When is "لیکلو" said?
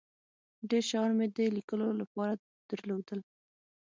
1.55-1.87